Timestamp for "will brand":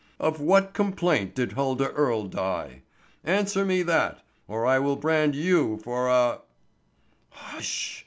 4.79-5.35